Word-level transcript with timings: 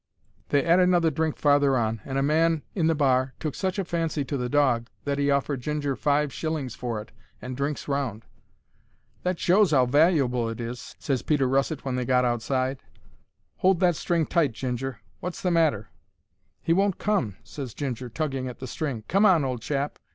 They 0.49 0.65
'ad 0.65 0.79
another 0.79 1.11
drink 1.11 1.37
farther 1.37 1.77
on, 1.77 2.01
and 2.05 2.17
a 2.17 2.23
man 2.23 2.63
in 2.73 2.87
the 2.87 2.95
bar 2.95 3.35
took 3.39 3.53
such 3.53 3.77
a 3.77 3.85
fancy 3.85 4.25
to 4.25 4.35
the 4.35 4.49
dog 4.49 4.89
that 5.03 5.19
'e 5.19 5.29
offered 5.29 5.61
Ginger 5.61 5.95
five 5.95 6.33
shillings 6.33 6.73
for 6.73 6.99
it 6.99 7.11
and 7.39 7.55
drinks 7.55 7.87
round. 7.87 8.25
"That 9.21 9.37
shows 9.39 9.71
'ow 9.71 9.85
valuable 9.85 10.49
it 10.49 10.59
is," 10.59 10.95
ses 10.97 11.21
Peter 11.21 11.47
Russet 11.47 11.85
when 11.85 11.97
they 11.97 12.05
got 12.05 12.25
outside. 12.25 12.79
"Hold 13.57 13.79
that 13.81 13.95
string 13.95 14.25
tight, 14.25 14.53
Ginger. 14.53 14.99
Wot's 15.21 15.43
the 15.43 15.51
matter?" 15.51 15.91
"He 16.63 16.73
won't 16.73 16.97
come," 16.97 17.37
ses 17.43 17.75
Ginger, 17.75 18.09
tugging 18.09 18.47
at 18.47 18.57
the 18.57 18.65
string. 18.65 19.03
"Come 19.07 19.23
on, 19.23 19.45
old 19.45 19.61
chap! 19.61 19.99